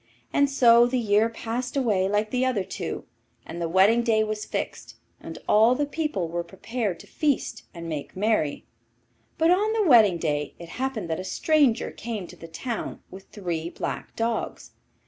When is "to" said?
7.01-7.05, 12.25-12.35